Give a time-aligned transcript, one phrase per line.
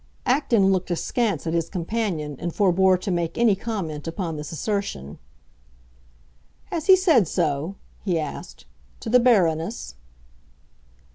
[0.25, 5.19] Acton looked askance at his companion and forbore to make any comment upon this assertion.
[6.71, 8.65] "Has he said so," he asked,
[9.01, 9.93] "to the Baroness?"